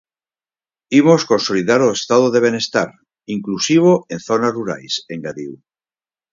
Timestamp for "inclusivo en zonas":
3.35-4.55